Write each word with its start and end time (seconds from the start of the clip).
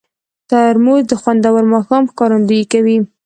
ترموز 0.49 1.01
د 1.09 1.13
خوندور 1.21 1.63
ماښام 1.73 2.03
ښکارندویي 2.11 2.65
کوي. 2.73 2.97